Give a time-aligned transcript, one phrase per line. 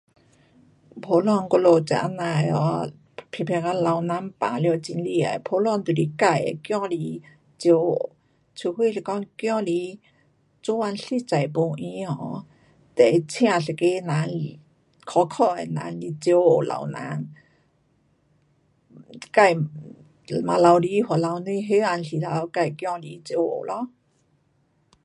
[1.03, 2.89] 普通我们这啊那的 um
[3.29, 7.21] 比如讲老人病了会厉害，普通都是自己的儿子
[7.59, 8.15] 照顾。
[8.55, 9.71] 除非是讲儿子
[10.63, 11.77] 做工实在没空
[12.07, 12.45] um
[12.95, 14.27] 就会请一个人来
[15.05, 17.29] 可靠的人来照顾老人。
[19.11, 19.69] 自己
[20.33, 21.63] 得晚头里回来放工
[22.03, 23.87] 时头自己儿子照顾咯。